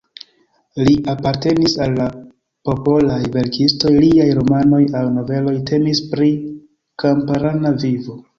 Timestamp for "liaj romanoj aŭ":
4.05-5.05